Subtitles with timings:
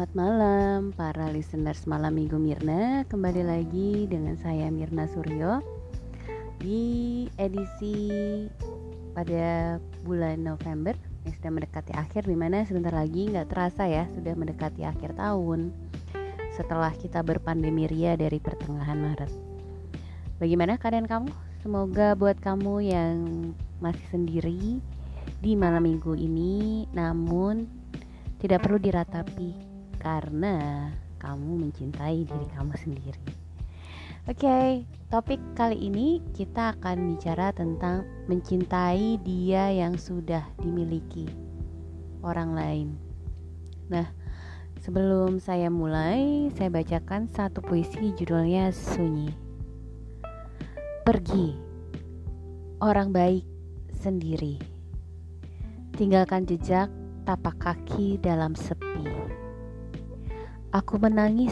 [0.00, 3.04] Selamat malam para listeners malam minggu Mirna.
[3.04, 5.60] Kembali lagi dengan saya Mirna Suryo.
[6.56, 6.80] Di
[7.36, 8.08] edisi
[9.12, 10.96] pada bulan November
[11.28, 15.68] Yang sudah mendekati akhir Di mana sebentar lagi nggak terasa ya Sudah mendekati akhir tahun.
[16.56, 19.28] Setelah kita berpandemi ria dari pertengahan Maret.
[20.40, 21.28] Bagaimana keadaan kamu?
[21.60, 23.16] Semoga buat kamu yang
[23.84, 24.80] masih sendiri
[25.44, 27.68] di malam minggu ini Namun
[28.40, 29.69] tidak perlu diratapi
[30.00, 30.88] karena
[31.20, 33.22] kamu mencintai diri kamu sendiri.
[34.28, 34.68] Oke, okay,
[35.12, 41.28] topik kali ini kita akan bicara tentang mencintai dia yang sudah dimiliki
[42.20, 42.88] orang lain.
[43.88, 44.08] Nah,
[44.80, 49.32] sebelum saya mulai, saya bacakan satu puisi judulnya Sunyi.
[51.04, 51.56] Pergi,
[52.84, 53.44] orang baik
[53.96, 54.60] sendiri.
[55.96, 56.92] Tinggalkan jejak
[57.24, 58.89] tapak kaki dalam sepi
[60.70, 61.50] Aku menangis,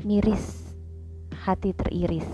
[0.00, 0.72] miris,
[1.44, 2.24] hati teriris.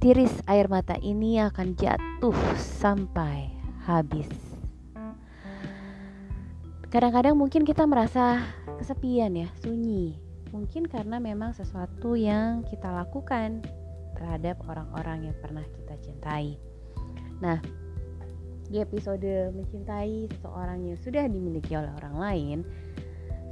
[0.00, 3.52] Tiris air mata ini akan jatuh sampai
[3.84, 4.32] habis.
[6.88, 8.40] Kadang-kadang mungkin kita merasa
[8.80, 10.16] kesepian ya, sunyi.
[10.56, 13.60] Mungkin karena memang sesuatu yang kita lakukan
[14.16, 16.56] terhadap orang-orang yang pernah kita cintai.
[17.44, 17.60] Nah,
[18.72, 22.58] di episode mencintai seseorang yang sudah dimiliki oleh orang lain,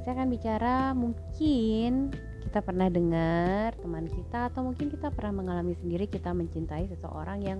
[0.03, 6.07] saya akan bicara mungkin kita pernah dengar teman kita atau mungkin kita pernah mengalami sendiri
[6.07, 7.59] kita mencintai seseorang yang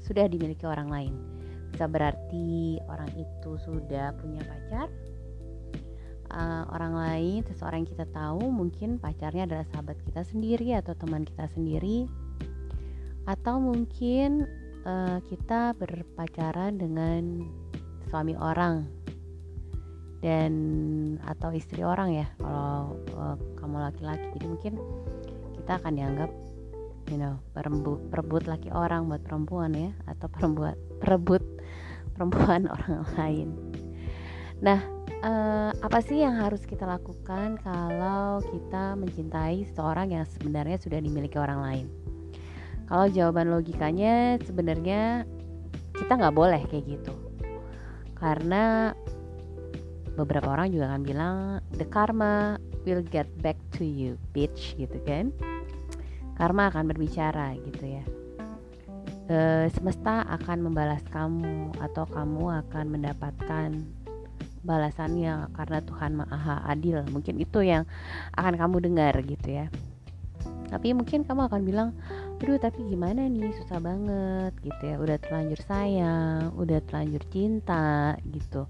[0.00, 1.14] sudah dimiliki orang lain.
[1.70, 4.90] Bisa berarti orang itu sudah punya pacar
[6.34, 11.26] uh, orang lain seseorang yang kita tahu mungkin pacarnya adalah sahabat kita sendiri atau teman
[11.26, 12.06] kita sendiri.
[13.28, 14.48] Atau mungkin
[14.82, 17.46] uh, kita berpacaran dengan
[18.10, 18.99] suami orang
[20.20, 20.52] dan
[21.24, 24.24] atau istri orang ya kalau uh, kamu laki-laki.
[24.36, 24.74] Jadi mungkin
[25.56, 26.30] kita akan dianggap
[27.08, 31.42] you know perebut perebut laki orang buat perempuan ya atau perempuan perebut
[32.14, 33.48] perempuan orang lain.
[34.60, 34.80] Nah
[35.24, 41.40] uh, apa sih yang harus kita lakukan kalau kita mencintai seseorang yang sebenarnya sudah dimiliki
[41.40, 41.86] orang lain?
[42.90, 45.24] Kalau jawaban logikanya sebenarnya
[45.96, 47.14] kita nggak boleh kayak gitu.
[48.18, 48.92] Karena
[50.18, 51.36] beberapa orang juga akan bilang
[51.76, 55.30] the karma will get back to you bitch gitu kan.
[56.40, 58.04] Karma akan berbicara gitu ya.
[59.28, 63.68] E, semesta akan membalas kamu atau kamu akan mendapatkan
[64.64, 67.04] balasannya karena Tuhan Maha Adil.
[67.12, 67.84] Mungkin itu yang
[68.40, 69.68] akan kamu dengar gitu ya.
[70.72, 71.88] Tapi mungkin kamu akan bilang
[72.40, 73.52] aduh tapi gimana nih?
[73.60, 74.96] Susah banget gitu ya.
[74.96, 78.64] Udah terlanjur sayang udah terlanjur cinta gitu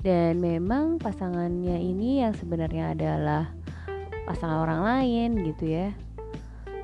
[0.00, 3.52] dan memang pasangannya ini yang sebenarnya adalah
[4.24, 5.88] pasangan orang lain gitu ya.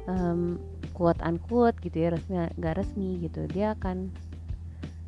[0.07, 0.61] Um,
[0.93, 3.49] quote unquote gitu ya resmi nggak resmi gitu.
[3.49, 4.13] Dia akan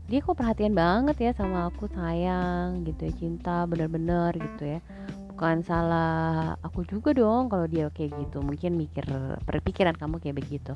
[0.09, 4.81] dia kok perhatian banget ya sama aku sayang gitu ya cinta bener-bener gitu ya.
[5.29, 8.41] Bukan salah aku juga dong kalau dia kayak gitu.
[8.41, 9.05] Mungkin mikir
[9.45, 10.73] perpikiran kamu kayak begitu.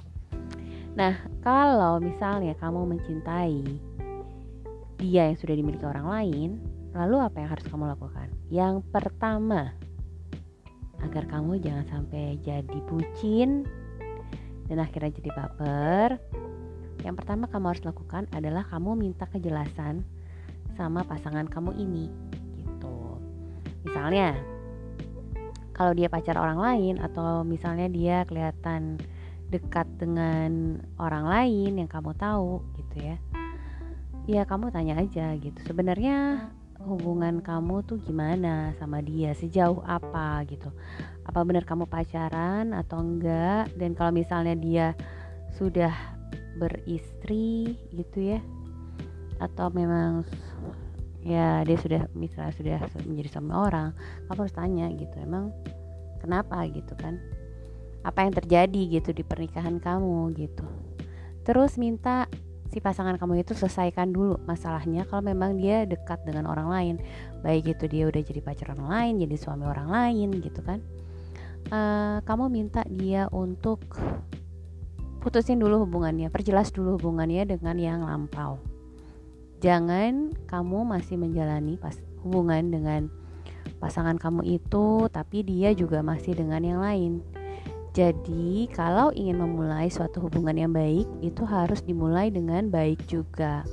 [0.92, 3.64] Nah kalau misalnya kamu mencintai
[5.00, 6.50] dia yang sudah dimiliki orang lain
[6.92, 8.28] Lalu apa yang harus kamu lakukan?
[8.52, 9.72] Yang pertama,
[11.02, 13.66] agar kamu jangan sampai jadi bucin
[14.70, 16.08] dan akhirnya jadi baper.
[17.02, 20.06] Yang pertama kamu harus lakukan adalah kamu minta kejelasan
[20.78, 22.06] sama pasangan kamu ini
[22.60, 23.18] gitu.
[23.82, 24.38] Misalnya
[25.74, 29.02] kalau dia pacar orang lain atau misalnya dia kelihatan
[29.50, 33.16] dekat dengan orang lain yang kamu tahu gitu ya.
[34.30, 35.58] Ya kamu tanya aja gitu.
[35.66, 36.46] Sebenarnya
[36.84, 39.32] hubungan kamu tuh gimana sama dia?
[39.32, 40.70] Sejauh apa gitu?
[41.22, 43.70] Apa benar kamu pacaran atau enggak?
[43.78, 44.86] Dan kalau misalnya dia
[45.54, 45.92] sudah
[46.58, 48.40] beristri gitu ya
[49.40, 50.22] atau memang
[51.24, 53.90] ya dia sudah misalnya sudah menjadi suami orang
[54.28, 55.50] kamu harus tanya gitu emang
[56.22, 56.62] kenapa?
[56.70, 57.18] gitu kan.
[58.06, 58.82] Apa yang terjadi?
[58.98, 60.30] gitu di pernikahan kamu?
[60.38, 60.62] gitu.
[61.42, 62.30] Terus minta
[62.72, 66.94] si pasangan kamu itu selesaikan dulu masalahnya kalau memang dia dekat dengan orang lain.
[67.44, 70.80] Baik itu dia udah jadi pacar orang lain jadi suami orang lain gitu kan.
[71.68, 73.84] Uh, kamu minta dia untuk
[75.20, 78.56] putusin dulu hubungannya perjelas dulu hubungannya dengan yang lampau.
[79.60, 83.12] Jangan kamu masih menjalani pas hubungan dengan
[83.78, 87.22] pasangan kamu itu tapi dia juga masih dengan yang lain
[87.92, 93.68] jadi, kalau ingin memulai suatu hubungan yang baik, itu harus dimulai dengan baik juga.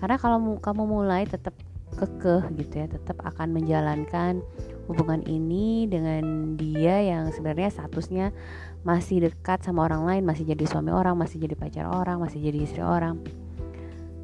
[0.00, 1.52] Karena kalau kamu mulai tetap
[2.00, 4.40] kekeh gitu ya, tetap akan menjalankan
[4.88, 8.32] hubungan ini dengan dia yang sebenarnya statusnya
[8.88, 12.58] masih dekat sama orang lain, masih jadi suami orang, masih jadi pacar orang, masih jadi
[12.64, 13.20] istri orang.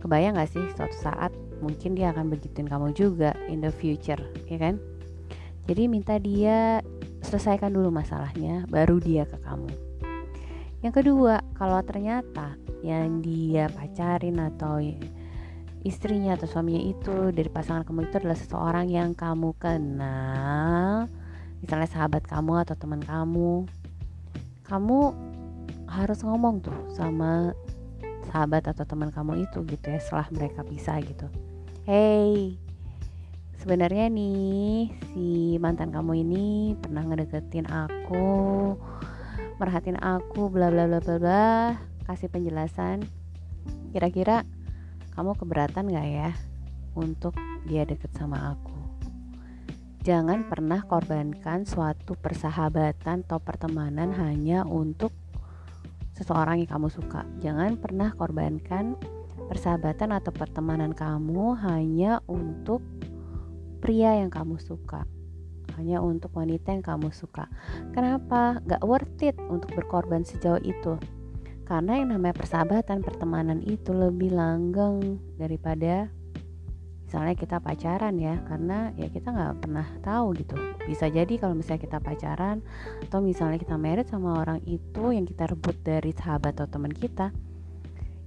[0.01, 4.57] Kebayang gak sih suatu saat mungkin dia akan begituin kamu juga in the future, ya
[4.57, 4.81] kan?
[5.69, 6.81] Jadi minta dia
[7.29, 9.69] selesaikan dulu masalahnya, baru dia ke kamu.
[10.81, 14.81] Yang kedua, kalau ternyata yang dia pacarin atau
[15.87, 21.07] istrinya atau suaminya itu dari pasangan kamu itu adalah seseorang yang kamu kenal
[21.63, 23.67] misalnya sahabat kamu atau teman kamu
[24.67, 24.99] kamu
[25.89, 27.55] harus ngomong tuh sama
[28.29, 31.27] sahabat atau teman kamu itu gitu ya setelah mereka pisah gitu
[31.89, 32.59] hey
[33.59, 36.47] sebenarnya nih si mantan kamu ini
[36.79, 38.75] pernah ngedeketin aku
[39.59, 41.51] merhatiin aku bla bla bla bla bla
[42.07, 43.03] kasih penjelasan
[43.91, 44.47] kira-kira
[45.19, 46.31] kamu keberatan gak ya
[46.95, 47.35] untuk
[47.67, 48.75] dia deket sama aku?
[50.07, 55.11] Jangan pernah korbankan suatu persahabatan atau pertemanan hanya untuk
[56.15, 57.27] seseorang yang kamu suka.
[57.43, 58.95] Jangan pernah korbankan
[59.51, 62.81] persahabatan atau pertemanan kamu hanya untuk
[63.79, 65.07] pria yang kamu suka.
[65.79, 67.47] Hanya untuk wanita yang kamu suka.
[67.95, 68.59] Kenapa?
[68.67, 70.99] Gak worth it untuk berkorban sejauh itu.
[71.63, 76.11] Karena yang namanya persahabatan pertemanan itu lebih langgeng daripada
[77.07, 78.43] misalnya kita pacaran ya.
[78.43, 80.59] Karena ya kita nggak pernah tahu gitu.
[80.89, 82.59] Bisa jadi kalau misalnya kita pacaran
[83.07, 87.31] atau misalnya kita merit sama orang itu yang kita rebut dari sahabat atau teman kita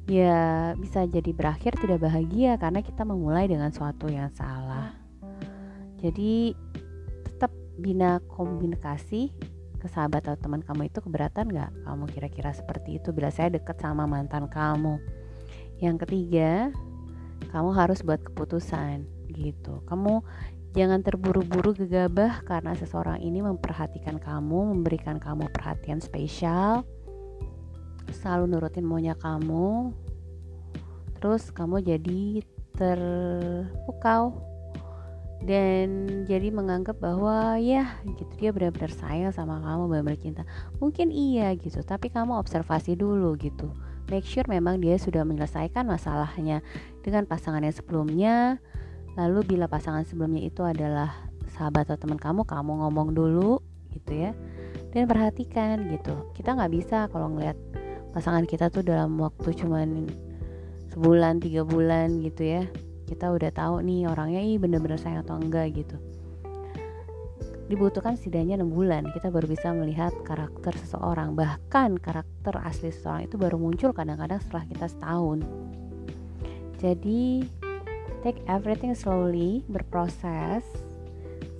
[0.09, 5.00] ya bisa jadi berakhir tidak bahagia karena kita memulai dengan suatu yang salah
[6.01, 6.57] jadi
[7.29, 9.31] tetap bina komunikasi
[9.81, 11.71] ke sahabat atau teman kamu itu keberatan nggak?
[11.85, 13.09] Kamu kira-kira seperti itu?
[13.09, 15.01] Bila saya deket sama mantan kamu.
[15.81, 16.69] Yang ketiga
[17.49, 19.81] kamu harus buat keputusan gitu.
[19.89, 20.21] Kamu
[20.77, 26.87] jangan terburu-buru gegabah karena seseorang ini memperhatikan kamu memberikan kamu perhatian spesial
[28.11, 29.91] selalu nurutin maunya kamu
[31.19, 32.43] terus kamu jadi
[32.79, 34.50] terpukau
[35.41, 40.43] dan jadi menganggap bahwa ya gitu dia benar-benar sayang sama kamu benar-benar cinta.
[40.77, 41.81] Mungkin iya gitu.
[41.81, 43.73] Tapi kamu observasi dulu gitu.
[44.13, 46.61] Make sure memang dia sudah menyelesaikan masalahnya
[47.01, 48.35] dengan pasangan yang sebelumnya.
[49.17, 51.09] Lalu bila pasangan sebelumnya itu adalah
[51.57, 53.65] sahabat atau teman kamu kamu ngomong dulu
[53.97, 54.37] gitu ya.
[54.93, 56.29] Dan perhatikan gitu.
[56.37, 57.57] Kita nggak bisa kalau ngelihat
[58.13, 60.05] pasangan kita tuh dalam waktu cuman
[60.91, 62.63] sebulan tiga bulan gitu ya
[63.11, 65.99] kita udah tahu nih orangnya ih bener-bener sayang atau enggak gitu.
[67.67, 71.35] Dibutuhkan setidaknya 6 bulan kita baru bisa melihat karakter seseorang.
[71.35, 75.39] Bahkan karakter asli seseorang itu baru muncul kadang-kadang setelah kita setahun.
[76.79, 77.47] Jadi
[78.23, 80.63] take everything slowly berproses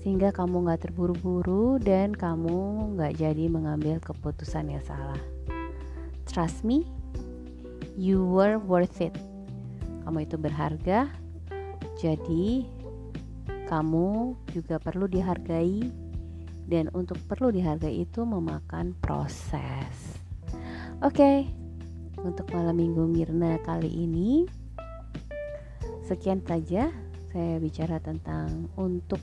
[0.01, 5.19] sehingga kamu nggak terburu-buru dan kamu nggak jadi mengambil keputusan yang salah.
[6.27, 6.87] Trust me
[7.95, 9.15] you were worth it.
[10.03, 11.20] Kamu itu berharga
[12.01, 12.65] jadi,
[13.69, 15.85] kamu juga perlu dihargai,
[16.65, 20.17] dan untuk perlu dihargai itu memakan proses.
[21.05, 21.37] Oke, okay,
[22.25, 24.49] untuk malam minggu Mirna kali ini,
[26.09, 26.89] sekian saja
[27.29, 29.21] saya bicara tentang untuk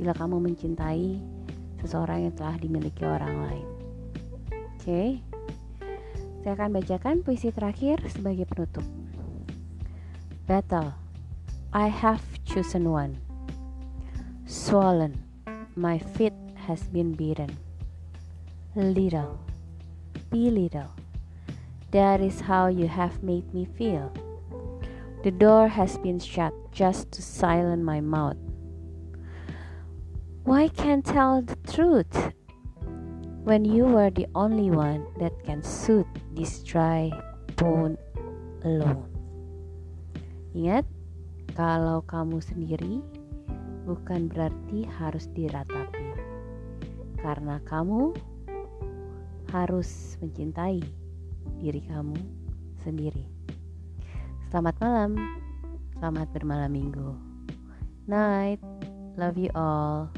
[0.00, 1.20] bila kamu mencintai
[1.84, 3.68] seseorang yang telah dimiliki orang lain.
[4.72, 5.08] Oke, okay.
[6.40, 8.86] saya akan bacakan puisi terakhir sebagai penutup.
[10.48, 11.07] Battle
[11.72, 13.18] I have chosen one.
[14.46, 15.22] Swollen,
[15.76, 17.58] my feet has been beaten.
[18.74, 19.38] Little,
[20.30, 20.88] be little.
[21.90, 24.10] That is how you have made me feel.
[25.24, 28.36] The door has been shut just to silence my mouth.
[30.44, 32.32] Why can't tell the truth
[33.44, 37.12] when you were the only one that can soothe this dry
[37.56, 37.98] bone
[38.64, 39.04] alone?
[40.56, 40.84] Ingat,
[41.54, 42.98] Kalau kamu sendiri,
[43.86, 46.08] bukan berarti harus diratapi,
[47.22, 48.12] karena kamu
[49.52, 50.84] harus mencintai
[51.62, 52.18] diri kamu
[52.84, 53.24] sendiri.
[54.52, 55.16] Selamat malam,
[55.96, 57.10] selamat bermalam minggu.
[58.08, 58.60] Night,
[59.16, 60.12] love you all.